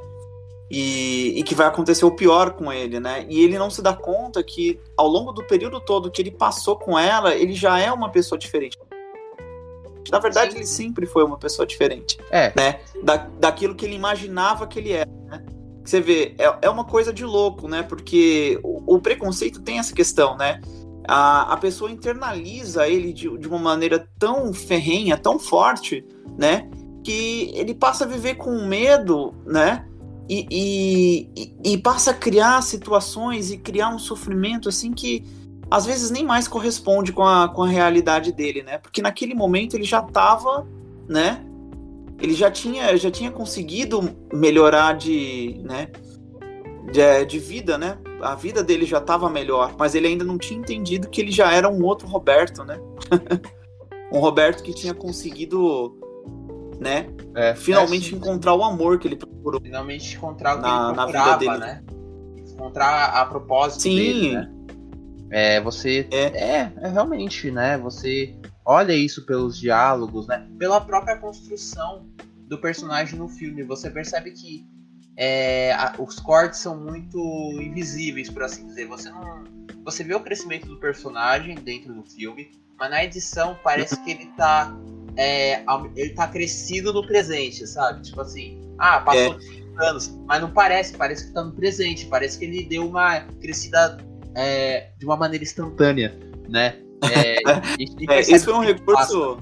[0.71, 3.25] E, e, que vai acontecer o pior com ele, né?
[3.27, 6.77] E ele não se dá conta que ao longo do período todo que ele passou
[6.77, 8.77] com ela, ele já é uma pessoa diferente.
[10.12, 10.57] Na verdade, Sim.
[10.57, 12.53] ele sempre foi uma pessoa diferente, é.
[12.55, 12.81] né?
[13.03, 15.43] Da, daquilo que ele imaginava que ele era, né?
[15.83, 17.81] Você vê, é, é uma coisa de louco, né?
[17.81, 20.62] Porque o, o preconceito tem essa questão, né?
[21.10, 26.06] A, a pessoa internaliza ele de, de uma maneira tão ferrenha, tão forte,
[26.38, 26.69] né?
[27.04, 29.88] Que ele passa a viver com medo, né?
[30.30, 35.26] E, e, e, passa a criar situações e criar um sofrimento assim que
[35.72, 38.78] às vezes nem mais corresponde com a, com a realidade dele, né?
[38.78, 40.67] Porque naquele momento ele já estava,
[41.08, 41.43] né?
[42.22, 45.88] Ele já tinha, já tinha conseguido melhorar de, né?
[46.91, 47.97] De, de vida, né?
[48.21, 51.52] A vida dele já estava melhor, mas ele ainda não tinha entendido que ele já
[51.52, 52.80] era um outro Roberto, né?
[54.12, 55.97] um Roberto que tinha conseguido,
[56.80, 57.08] né?
[57.36, 59.62] É, finalmente é, encontrar o amor que ele procurou.
[59.62, 61.60] Finalmente encontrar o que na, ele procurava, na vida dele.
[61.60, 61.84] né?
[62.52, 63.95] Encontrar a propósito Sim.
[63.95, 64.52] dele, né?
[65.32, 66.23] É, você é.
[66.25, 67.78] é, é realmente, né?
[67.78, 70.47] Você olha isso pelos diálogos, né?
[70.58, 72.08] Pela própria construção
[72.47, 74.65] do personagem no filme, você percebe que
[75.21, 77.19] é, a, os cortes são muito
[77.60, 78.88] invisíveis, por assim dizer.
[78.88, 79.43] Você não,
[79.84, 84.27] você vê o crescimento do personagem dentro do filme, mas na edição parece que ele
[84.38, 84.73] tá
[85.17, 85.62] é,
[85.97, 88.01] ele tá crescido no presente, sabe?
[88.01, 89.86] Tipo assim, ah, passou é.
[89.86, 93.97] anos, mas não parece, parece que tá no presente, parece que ele deu uma crescida
[94.36, 96.77] é, de uma maneira instantânea, né?
[97.12, 97.39] É,
[98.10, 99.38] é, esse foi um recurso.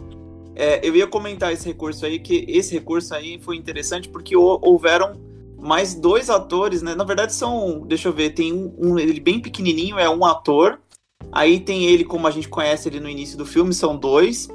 [0.55, 5.26] É, eu ia comentar esse recurso aí, que esse recurso aí foi interessante porque houveram
[5.57, 6.95] mais dois atores, né?
[6.95, 10.79] Na verdade são, deixa eu ver, tem um, um, ele bem pequenininho, é um ator.
[11.31, 14.47] Aí tem ele como a gente conhece ele no início do filme, são dois.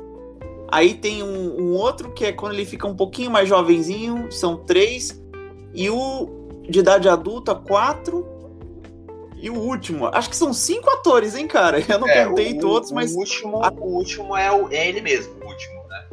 [0.70, 4.56] Aí tem um, um outro que é quando ele fica um pouquinho mais jovenzinho, são
[4.56, 5.20] três.
[5.74, 8.26] E o de idade adulta, quatro.
[9.36, 11.82] E o último, acho que são cinco atores, hein, cara?
[11.86, 13.12] Eu não é, contei o, todos, mas.
[13.12, 16.06] O último, o último é, o, é ele mesmo, o último, né?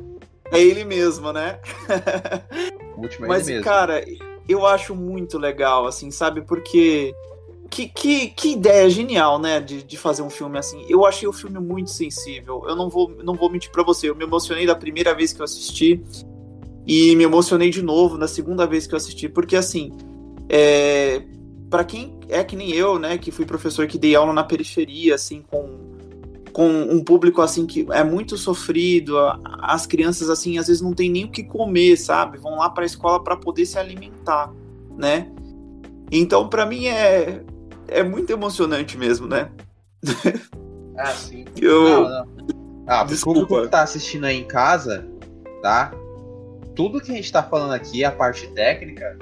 [0.52, 1.60] É ele mesmo, né?
[2.98, 3.72] O último é mas, ele mesmo.
[3.72, 4.04] cara,
[4.50, 6.42] eu acho muito legal, assim, sabe?
[6.42, 7.14] Porque.
[7.70, 9.60] Que, que, que ideia genial, né?
[9.60, 10.84] De, de fazer um filme assim.
[10.90, 12.64] Eu achei o filme muito sensível.
[12.68, 14.10] Eu não vou, não vou mentir pra você.
[14.10, 16.04] Eu me emocionei da primeira vez que eu assisti.
[16.88, 19.30] E me emocionei de novo na segunda vez que eu assisti.
[19.30, 19.92] Porque, assim.
[20.50, 21.22] É,
[21.70, 23.20] para quem é que nem eu, né?
[23.20, 25.89] Que fui professor que dei aula na periferia, assim, com
[26.52, 29.16] com um público assim que é muito sofrido,
[29.62, 32.38] as crianças assim às vezes não tem nem o que comer, sabe?
[32.38, 34.52] Vão lá para a escola para poder se alimentar,
[34.98, 35.32] né?
[36.12, 37.44] Então para mim é
[37.88, 39.50] é muito emocionante mesmo, né?
[40.98, 41.46] Ah, sim.
[41.60, 41.84] Eu...
[41.84, 42.40] Não, não.
[42.88, 43.62] Ah, Desculpa.
[43.62, 45.08] que tá assistindo aí em casa,
[45.62, 45.92] tá?
[46.76, 49.16] Tudo que a gente tá falando aqui, a parte técnica,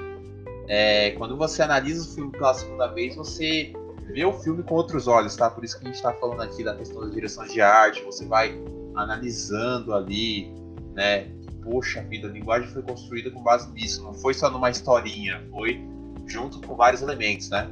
[0.66, 3.72] é, quando você analisa o filme pela segunda vez, você
[4.12, 5.50] ver o filme com outros olhos, tá?
[5.50, 8.24] Por isso que a gente está falando aqui da questão da direção de arte, você
[8.24, 8.58] vai
[8.94, 10.52] analisando ali,
[10.94, 11.28] né?
[11.62, 15.80] Poxa vida, a linguagem foi construída com base nisso, não foi só numa historinha, foi
[16.26, 17.68] junto com vários elementos, né?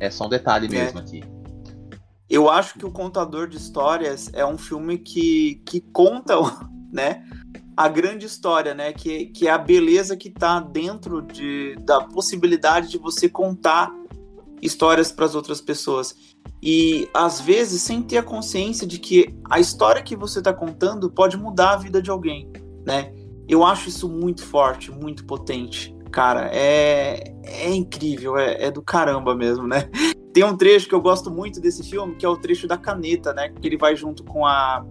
[0.00, 0.70] É só um detalhe é.
[0.70, 1.02] mesmo é.
[1.02, 1.22] aqui.
[2.28, 6.34] Eu acho que o Contador de Histórias é um filme que, que conta,
[6.90, 7.24] né?
[7.76, 8.92] A grande história, né?
[8.92, 13.90] Que, que é a beleza que está dentro de, da possibilidade de você contar
[14.62, 16.14] histórias para as outras pessoas.
[16.62, 21.10] E às vezes sem ter a consciência de que a história que você está contando
[21.10, 22.50] pode mudar a vida de alguém,
[22.86, 23.12] né?
[23.48, 25.94] Eu acho isso muito forte, muito potente.
[26.12, 29.90] Cara, é, é incrível, é, é do caramba mesmo, né?
[30.32, 33.34] Tem um trecho que eu gosto muito desse filme, que é o trecho da caneta,
[33.34, 33.50] né?
[33.50, 34.84] Que ele vai junto com a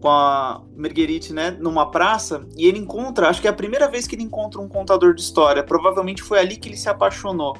[0.00, 4.06] com a Marguerite, né, numa praça, e ele encontra, acho que é a primeira vez
[4.06, 5.62] que ele encontra um contador de história.
[5.62, 7.54] Provavelmente foi ali que ele se apaixonou,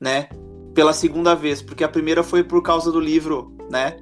[0.00, 0.28] né?
[0.74, 3.96] Pela segunda vez, porque a primeira foi por causa do livro, né?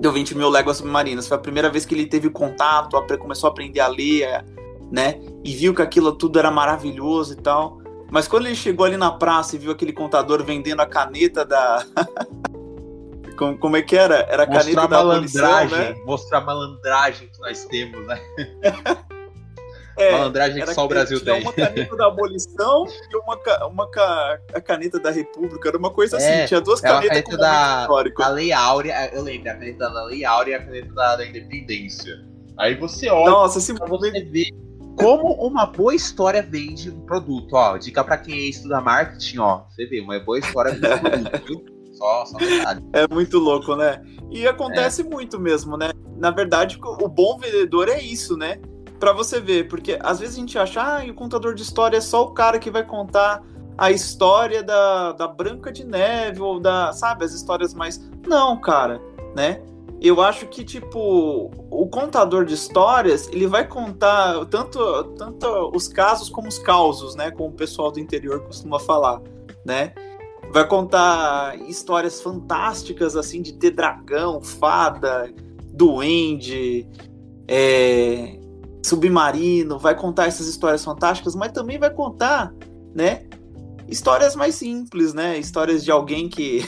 [0.00, 1.28] Deu 20 mil léguas submarinas.
[1.28, 4.44] Foi a primeira vez que ele teve contato, começou a aprender a ler,
[4.90, 5.20] né?
[5.44, 7.78] E viu que aquilo tudo era maravilhoso e tal.
[8.10, 11.84] Mas quando ele chegou ali na praça e viu aquele contador vendendo a caneta da,
[13.36, 14.26] Como, como é que era?
[14.30, 15.94] Era a Mostrar caneta a da malandragem, né?
[16.04, 18.20] mostrar a malandragem que nós temos, né?
[19.96, 21.40] É, malandragem que só o Brasil tem.
[21.42, 25.68] uma caneta da abolição e uma, uma ca- a caneta da república.
[25.68, 26.26] Era uma coisa assim.
[26.26, 28.22] É, tinha duas é canetas caneta com da- histórico.
[28.22, 31.26] A Lei Áurea, eu lembro, a caneta da Lei Áurea e a caneta da, da
[31.26, 32.16] Independência.
[32.58, 34.46] Aí você olha Nossa, momento você ver
[34.96, 37.52] como uma boa história vende um produto.
[37.54, 39.62] Ó, dica pra quem estuda marketing, ó.
[39.70, 41.64] Você vê, uma boa história vende um produto, viu?
[41.94, 42.80] Só, só detalhe.
[42.92, 44.02] É muito louco, né?
[44.30, 45.04] E acontece É.
[45.04, 45.90] muito mesmo, né?
[46.16, 48.58] Na verdade, o bom vendedor é isso, né?
[49.04, 52.00] Pra você ver, porque às vezes a gente acha, ah, o contador de história é
[52.00, 53.44] só o cara que vai contar
[53.76, 58.00] a história da, da Branca de Neve ou da, sabe, as histórias mais.
[58.26, 59.02] Não, cara,
[59.36, 59.60] né?
[60.00, 66.30] Eu acho que, tipo, o contador de histórias, ele vai contar tanto, tanto os casos
[66.30, 67.30] como os causos, né?
[67.30, 69.20] Como o pessoal do interior costuma falar,
[69.66, 69.92] né?
[70.50, 75.30] vai contar histórias fantásticas, assim, de ter dragão, fada,
[75.74, 76.88] duende,
[77.46, 78.38] é,
[78.84, 82.52] submarino, vai contar essas histórias fantásticas, mas também vai contar,
[82.94, 83.24] né,
[83.88, 86.60] histórias mais simples, né, histórias de alguém que,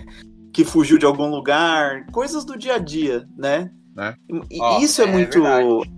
[0.52, 4.14] que fugiu de algum lugar, coisas do dia a dia, né, Né?
[4.50, 5.42] e Ó, isso é, é muito...
[5.42, 5.92] verdade.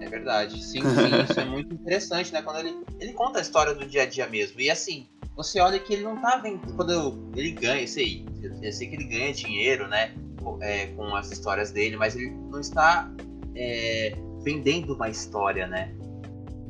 [0.00, 0.62] É verdade.
[0.62, 2.42] Sim, sim, isso é muito interessante, né?
[2.42, 4.60] Quando ele, ele conta a história do dia a dia mesmo.
[4.60, 6.60] E assim, você olha que ele não tá vendo.
[6.74, 8.26] Quando ele ganha, sei,
[8.62, 10.12] eu sei que ele ganha dinheiro, né?
[10.44, 13.10] com- é, com as histórias dele, mas ele não está
[13.54, 15.92] é, vendendo uma história, né?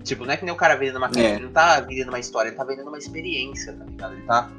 [0.03, 1.35] Tipo, não é que nem o cara vendendo uma É.
[1.37, 4.13] ele não tá vendendo uma história, ele tá vendendo uma experiência, tá ligado?
[4.15, 4.51] Ele tá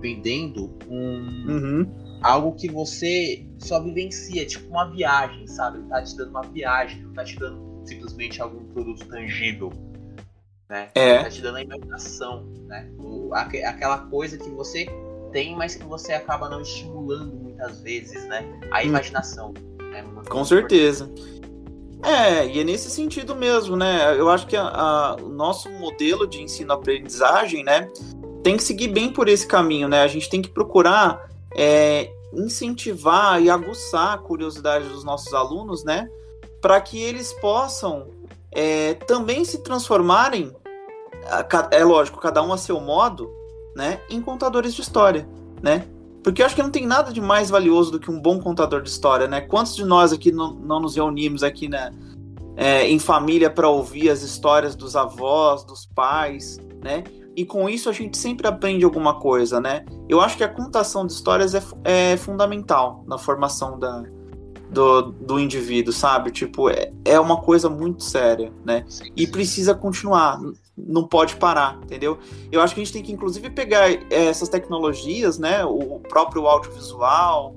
[0.00, 2.18] vendendo um, Uhum.
[2.22, 5.78] algo que você só vivencia, tipo uma viagem, sabe?
[5.78, 9.72] Ele tá te dando uma viagem, não tá te dando simplesmente algum produto tangível,
[10.68, 10.88] né?
[10.94, 11.10] É.
[11.14, 12.88] Ele tá te dando a imaginação, né?
[12.98, 14.86] O- aque- aquela coisa que você
[15.32, 18.44] tem, mas que você acaba não estimulando muitas vezes, né?
[18.72, 19.52] A imaginação.
[19.90, 20.02] né?
[20.02, 21.10] Muito Com certeza.
[22.02, 24.14] É, e é nesse sentido mesmo, né?
[24.18, 27.90] Eu acho que a- a- o nosso modelo de ensino-aprendizagem, né,
[28.42, 30.02] tem que seguir bem por esse caminho, né?
[30.02, 36.08] A gente tem que procurar é, incentivar e aguçar a curiosidade dos nossos alunos, né,
[36.60, 38.08] para que eles possam
[38.52, 40.54] é, também se transformarem,
[41.70, 43.30] é lógico, cada um a seu modo,
[43.74, 45.28] né, em contadores de história,
[45.62, 45.86] né?
[46.28, 48.82] Porque eu acho que não tem nada de mais valioso do que um bom contador
[48.82, 49.40] de história, né?
[49.40, 51.90] Quantos de nós aqui não, não nos reunimos aqui, né,
[52.54, 57.02] é, em família para ouvir as histórias dos avós, dos pais, né?
[57.34, 59.86] E com isso a gente sempre aprende alguma coisa, né?
[60.06, 64.02] Eu acho que a contação de histórias é, é fundamental na formação da,
[64.70, 66.30] do, do indivíduo, sabe?
[66.30, 68.84] Tipo, é, é uma coisa muito séria, né?
[69.16, 70.38] E precisa continuar,
[70.86, 72.18] não pode parar, entendeu?
[72.52, 76.46] Eu acho que a gente tem que inclusive pegar eh, essas tecnologias, né, o próprio
[76.46, 77.56] audiovisual,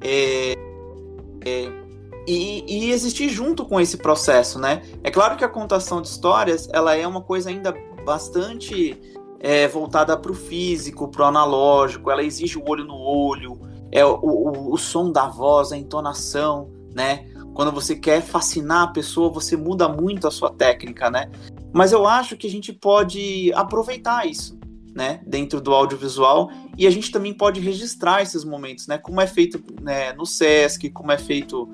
[0.00, 0.54] é,
[1.44, 1.72] é,
[2.26, 4.82] e, e existir junto com esse processo, né?
[5.02, 7.74] É claro que a contação de histórias, ela é uma coisa ainda
[8.04, 9.00] bastante
[9.40, 13.60] é, voltada para o físico, para o analógico, ela exige o olho no olho,
[13.92, 17.26] é o, o, o som da voz, a entonação, né?
[17.54, 21.30] Quando você quer fascinar a pessoa, você muda muito a sua técnica, né?
[21.72, 24.58] Mas eu acho que a gente pode aproveitar isso,
[24.94, 25.20] né?
[25.26, 28.98] Dentro do audiovisual e a gente também pode registrar esses momentos, né?
[28.98, 31.68] Como é feito né, no Sesc, como é feito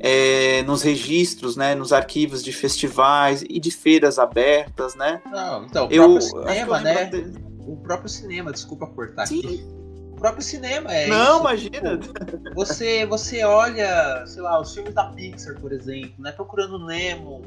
[0.00, 1.74] é, nos registros, né?
[1.74, 5.20] Nos arquivos de festivais e de feiras abertas, né?
[5.30, 7.04] Não, então, o Eu próprio que eu cinema, né?
[7.06, 9.40] de- O próprio cinema, desculpa cortar Sim.
[9.40, 9.77] aqui.
[10.18, 11.98] Próprio cinema é Não, isso, imagina.
[11.98, 16.32] tipo, você, você olha, sei lá, os filmes da Pixar, por exemplo, né?
[16.32, 17.42] Procurando Nemo,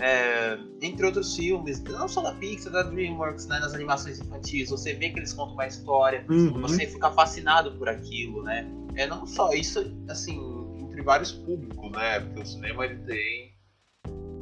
[0.00, 3.58] é, entre outros filmes, não só da Pixar, da DreamWorks, né?
[3.60, 6.60] Nas animações infantis, você vê que eles contam uma história, Uhum.
[6.62, 8.66] você fica fascinado por aquilo, né?
[8.96, 10.38] É não só isso, assim,
[10.80, 12.20] entre vários públicos, né?
[12.20, 13.54] Porque o cinema ele tem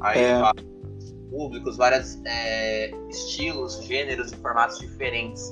[0.01, 0.39] aí É.
[0.39, 0.65] vários
[1.29, 5.43] públicos, vários é, estilos, gêneros e formatos diferentes,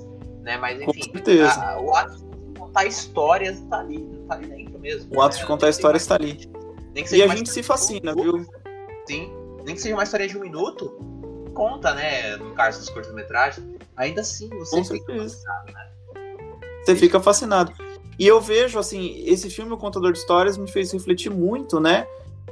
[0.42, 0.58] né?
[0.58, 1.12] Mas enfim,
[1.46, 2.23] a- o ato
[2.74, 5.16] contar histórias tá ali, tá ali dentro mesmo.
[5.16, 6.52] O ato de contar Nem que história seja está ali.
[6.94, 8.46] Nem que E seja a uma gente se fascina, viu?
[9.08, 9.32] Sim,
[9.64, 10.90] nem que seja uma história de um minuto,
[11.54, 12.36] conta, né?
[12.38, 15.36] No caso dos curtas-metragens, ainda assim você Com fica certeza.
[15.36, 15.92] fascinado, né?
[16.84, 17.74] Você fica fascinado.
[18.20, 22.06] E eu vejo, assim, esse filme, O Contador de Histórias, me fez refletir muito, né?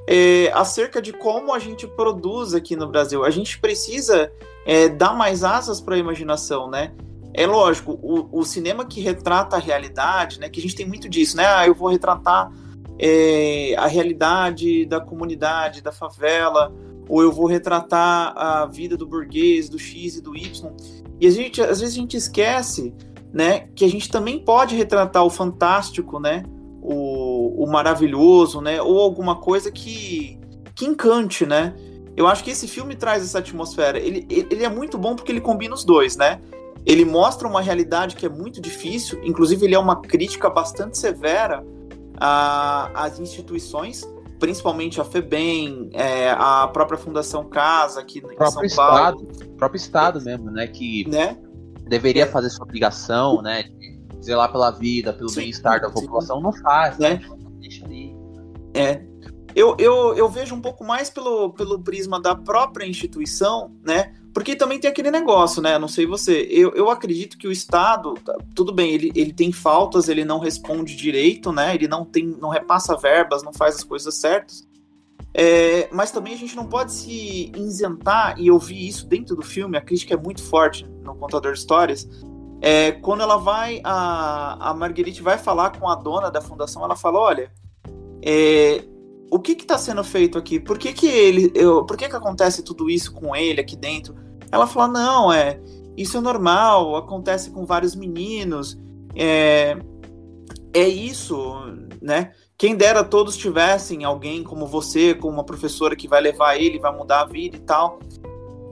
[0.07, 3.23] é, acerca de como a gente produz aqui no Brasil.
[3.23, 4.31] A gente precisa
[4.65, 6.91] é, dar mais asas para a imaginação, né?
[7.33, 10.49] É lógico, o, o cinema que retrata a realidade, né?
[10.49, 11.45] Que a gente tem muito disso, né?
[11.45, 12.51] Ah, eu vou retratar
[12.99, 16.73] é, a realidade da comunidade, da favela,
[17.07, 20.71] ou eu vou retratar a vida do burguês, do X e do Y.
[21.19, 22.93] E a gente, às vezes a gente esquece,
[23.33, 26.43] né, que a gente também pode retratar o fantástico, né,
[26.81, 28.81] o, o maravilhoso, né?
[28.81, 30.39] Ou alguma coisa que,
[30.75, 31.75] que encante, né?
[32.17, 33.99] Eu acho que esse filme traz essa atmosfera.
[33.99, 36.41] Ele, ele é muito bom porque ele combina os dois, né?
[36.85, 41.63] Ele mostra uma realidade que é muito difícil, inclusive ele é uma crítica bastante severa
[42.19, 44.07] às instituições,
[44.39, 49.31] principalmente a FEBEM, é, a própria Fundação Casa aqui em São estado, Paulo.
[49.45, 50.65] O próprio Estado mesmo, né?
[50.67, 51.37] Que né?
[51.87, 53.63] deveria fazer sua obrigação, né?
[53.63, 56.43] De zelar pela vida, pelo bem-estar da população, sim.
[56.43, 57.15] não faz, né?
[57.15, 57.37] né?
[57.59, 58.15] Deixa ali.
[58.73, 59.03] É.
[59.55, 64.13] Eu, eu, eu vejo um pouco mais pelo, pelo prisma da própria instituição, né?
[64.33, 65.77] Porque também tem aquele negócio, né?
[65.77, 66.47] Não sei você.
[66.49, 70.39] Eu, eu acredito que o Estado, tá, tudo bem, ele, ele tem faltas, ele não
[70.39, 71.75] responde direito, né?
[71.75, 74.65] Ele não tem, não repassa verbas, não faz as coisas certas.
[75.33, 79.41] É, mas também a gente não pode se isentar, e eu vi isso dentro do
[79.41, 82.07] filme, a crítica é muito forte no Contador de Histórias.
[82.61, 86.95] É, quando ela vai, a, a Marguerite vai falar com a dona da fundação, ela
[86.95, 87.51] fala: olha,
[88.21, 88.83] é,
[89.31, 90.59] o que está sendo feito aqui?
[90.59, 91.51] Por que, que ele.
[91.55, 94.13] Eu, por que, que acontece tudo isso com ele aqui dentro?
[94.51, 95.59] Ela fala, não, é.
[95.95, 98.77] Isso é normal, acontece com vários meninos.
[99.15, 99.77] É,
[100.73, 101.53] é isso,
[102.01, 102.31] né?
[102.57, 106.95] Quem dera todos tivessem alguém como você, como uma professora que vai levar ele, vai
[106.95, 107.99] mudar a vida e tal.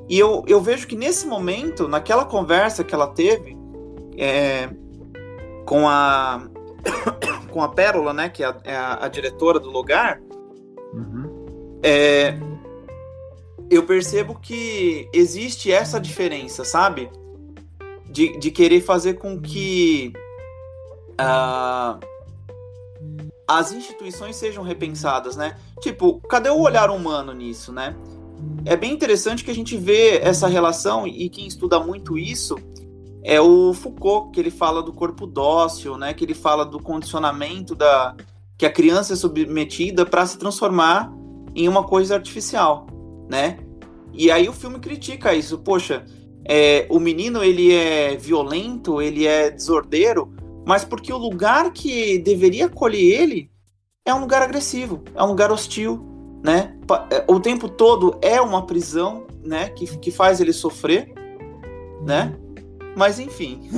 [0.07, 3.57] E eu, eu vejo que nesse momento, naquela conversa que ela teve
[4.17, 4.69] é,
[5.65, 6.47] com a
[7.51, 10.21] com a Pérola, né, que é a, é a, diretora do lugar,
[10.93, 11.79] Uhum.
[11.83, 12.37] É,
[13.69, 17.09] eu percebo que existe essa diferença, sabe?
[18.05, 20.11] De, de querer fazer com que
[21.19, 21.99] uh,
[23.47, 25.57] as instituições sejam repensadas, né?
[25.81, 27.95] Tipo, cadê o olhar humano nisso, né?
[28.65, 32.55] É bem interessante que a gente vê essa relação, e quem estuda muito isso
[33.23, 36.13] é o Foucault, que ele fala do corpo dócil, né?
[36.13, 38.15] Que ele fala do condicionamento da,
[38.57, 41.11] que a criança é submetida para se transformar
[41.55, 42.87] em uma coisa artificial,
[43.29, 43.59] né?
[44.11, 45.59] E aí o filme critica isso.
[45.59, 46.03] Poxa,
[46.43, 50.33] é, o menino ele é violento, ele é desordeiro,
[50.65, 53.51] mas porque o lugar que deveria acolher ele
[54.03, 56.03] é um lugar agressivo, é um lugar hostil,
[56.43, 56.75] né?
[57.11, 59.69] É, o tempo todo é uma prisão, né?
[59.69, 61.13] Que, que faz ele sofrer,
[62.01, 62.35] né?
[62.95, 63.69] Mas enfim,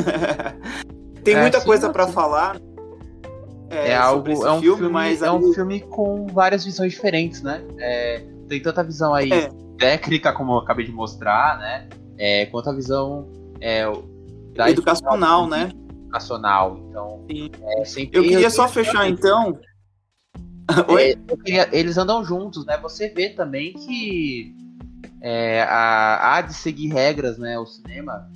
[1.24, 2.60] tem é, muita coisa para falar.
[3.70, 7.42] É, é algo, é um filme, filme mas é um filme com várias visões diferentes,
[7.42, 7.64] né?
[7.80, 9.50] É, tem tanta visão aí é.
[9.78, 11.88] técnica, como eu acabei de mostrar, né?
[12.18, 13.26] É, quanto a visão
[13.62, 13.86] é,
[14.54, 15.72] da educacional, né?
[16.04, 17.26] Educacional, então.
[17.30, 19.58] É, eu queria só fechar então.
[20.90, 21.16] Oi?
[21.46, 22.78] Queria, eles andam juntos, né?
[22.82, 24.54] Você vê também que
[25.66, 27.58] a, há de seguir regras, né?
[27.58, 28.30] O cinema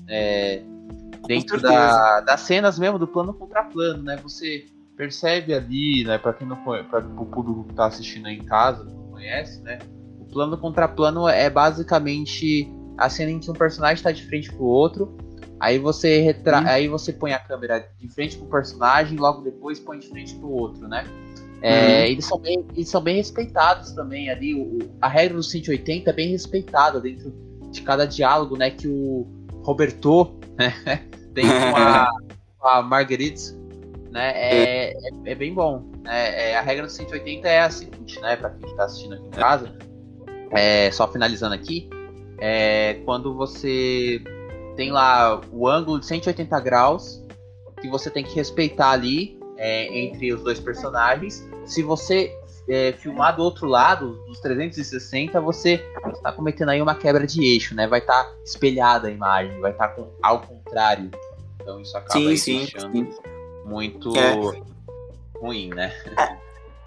[1.27, 4.15] dentro da, das cenas mesmo do plano contra plano, né?
[4.23, 8.45] Você percebe ali, né, para quem não para o público que está assistindo aí em
[8.45, 9.77] casa, não conhece, né?
[10.27, 14.51] O plano contra plano é basicamente a cena em que um personagem está de frente
[14.51, 15.15] pro outro,
[15.59, 16.59] aí você retra...
[16.59, 16.67] Uhum.
[16.67, 20.49] aí você põe a câmera de frente pro personagem, logo depois põe de frente pro
[20.49, 21.05] outro, né?
[21.61, 22.05] É, uhum.
[22.05, 24.53] eles, são bem, eles são bem respeitados também ali.
[24.53, 27.33] O, a regra do 180 é bem respeitada dentro
[27.71, 28.69] de cada diálogo, né?
[28.69, 29.25] Que o
[29.63, 30.73] Roberto né,
[31.33, 32.09] tem com a,
[32.61, 33.55] a Marguerite
[34.15, 34.31] né?
[34.33, 34.93] É, é,
[35.25, 35.83] é bem bom.
[36.01, 36.51] Né?
[36.51, 38.37] É, a regra do 180 é a seguinte, né?
[38.37, 39.77] Para quem está assistindo aqui em casa,
[40.51, 41.89] é, só finalizando aqui,
[42.39, 44.21] é quando você
[44.75, 47.23] tem lá o ângulo de 180 graus
[47.81, 51.47] que você tem que respeitar ali é, entre os dois personagens.
[51.65, 52.35] Se você
[52.67, 57.75] é, filmar do outro lado, dos 360, você está cometendo aí uma quebra de eixo,
[57.75, 57.87] né?
[57.87, 61.09] Vai estar tá espelhada a imagem, vai estar tá com, ao contrário.
[61.61, 63.07] Então isso acaba sim, sim, deixando sim
[63.65, 64.33] muito é.
[65.39, 65.91] ruim, né?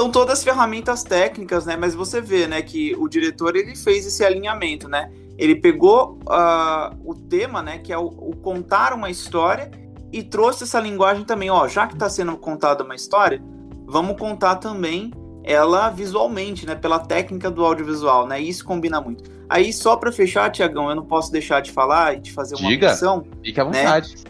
[0.01, 1.77] São todas ferramentas técnicas, né?
[1.77, 5.11] Mas você vê, né, que o diretor ele fez esse alinhamento, né?
[5.37, 9.71] Ele pegou uh, o tema, né, que é o, o, contar uma história
[10.13, 13.43] e trouxe essa linguagem também, ó, já que está sendo contada uma história,
[13.87, 18.41] vamos contar também ela visualmente, né, pela técnica do audiovisual, né?
[18.41, 19.29] E isso combina muito.
[19.49, 22.69] Aí só para fechar, Tiagão, eu não posso deixar de falar e de fazer uma
[22.69, 23.27] Diga, menção.
[23.43, 23.83] Fique à né?
[23.83, 24.15] vontade.
[24.15, 24.23] Né?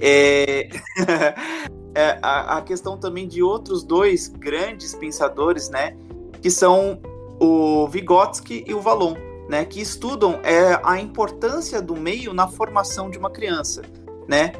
[0.00, 0.68] É...
[1.96, 5.96] é, a, a, questão também de outros dois grandes pensadores, né,
[6.42, 7.00] que são
[7.40, 9.14] o Vygotsky e o Vallon,
[9.48, 13.80] né, que estudam é, a importância do meio na formação de uma criança,
[14.28, 14.52] né.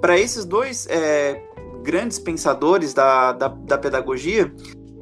[0.00, 1.42] Para esses dois é,
[1.82, 4.50] grandes pensadores da, da, da pedagogia,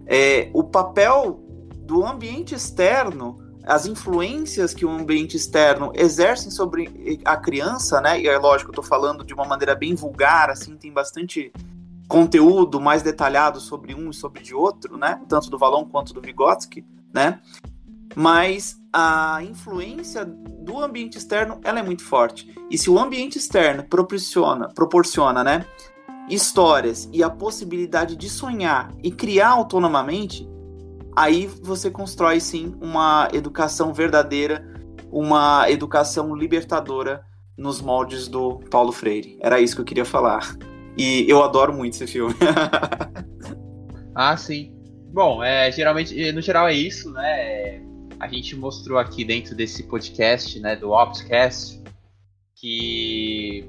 [0.06, 1.38] é, o papel
[1.84, 8.20] do ambiente externo as influências que o ambiente externo exercem sobre a criança, né?
[8.20, 11.52] E é lógico, eu estou falando de uma maneira bem vulgar, assim, tem bastante
[12.08, 15.20] conteúdo mais detalhado sobre um e sobre de outro, né?
[15.28, 17.40] Tanto do Valon quanto do Vygotsky, né?
[18.14, 22.54] Mas a influência do ambiente externo ela é muito forte.
[22.70, 25.66] E se o ambiente externo proporciona, proporciona, né,
[26.28, 30.48] histórias e a possibilidade de sonhar e criar autonomamente,
[31.14, 34.66] aí você constrói sim uma educação verdadeira,
[35.10, 37.24] uma educação libertadora
[37.56, 39.38] nos moldes do Paulo Freire.
[39.40, 40.56] Era isso que eu queria falar.
[40.96, 42.34] E eu adoro muito esse filme.
[44.14, 44.74] ah, sim.
[45.12, 47.82] Bom, é, geralmente, no geral é isso, né?
[48.18, 51.82] A gente mostrou aqui dentro desse podcast, né, do Opscast,
[52.54, 53.68] que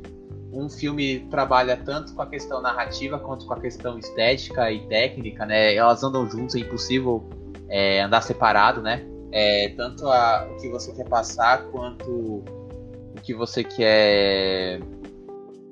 [0.52, 5.46] um filme trabalha tanto com a questão narrativa quanto com a questão estética e técnica,
[5.46, 5.76] né?
[5.76, 7.28] Elas andam juntas, é impossível
[7.70, 9.06] é, andar separado, né?
[9.32, 14.80] É, tanto a, o que você quer passar quanto o que você quer.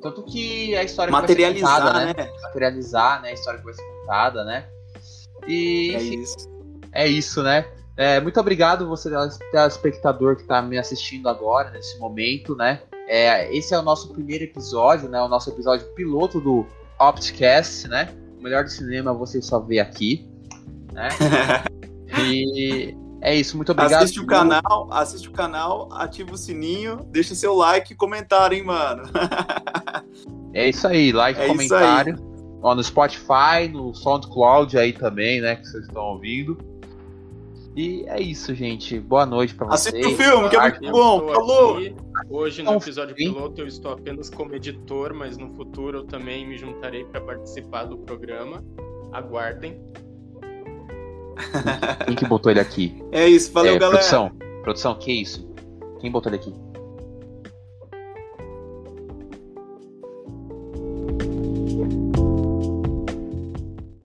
[0.05, 2.13] Tanto que a história materializar, contada, né?
[2.15, 2.31] né?
[2.43, 3.29] Materializar, né?
[3.29, 4.67] A história que vai ser contada, né?
[5.47, 6.35] E é isso.
[6.91, 7.65] É isso, né?
[7.97, 9.09] É, muito obrigado você
[9.51, 12.83] telespectador que está me assistindo agora nesse momento, né?
[13.07, 15.19] É, esse é o nosso primeiro episódio, né?
[15.23, 16.67] O nosso episódio piloto do
[16.99, 18.15] Optcast, né?
[18.39, 20.29] O melhor do cinema você só vê aqui,
[20.93, 21.09] né?
[22.21, 22.95] e
[23.25, 24.03] é isso, muito obrigado.
[24.03, 28.63] Assiste o canal, assiste o canal, ativa o sininho, deixa seu like e comentário, hein,
[28.63, 29.03] mano.
[30.53, 32.15] é isso aí, like, é comentário.
[32.61, 35.55] Ó, no Spotify, no SoundCloud aí também, né?
[35.55, 36.57] Que vocês estão ouvindo.
[37.75, 38.99] E é isso, gente.
[38.99, 39.93] Boa noite pra vocês.
[39.93, 41.27] Assista o filme, que é muito bom.
[41.27, 41.77] Falou!
[42.29, 46.57] Hoje, no episódio piloto, eu estou apenas como editor, mas no futuro eu também me
[46.57, 48.63] juntarei para participar do programa.
[49.11, 49.81] Aguardem.
[52.05, 53.03] Quem que botou ele aqui?
[53.11, 53.97] É isso, valeu, é, galera.
[53.97, 54.31] Produção,
[54.63, 55.47] produção, que isso?
[55.99, 56.53] Quem botou ele aqui?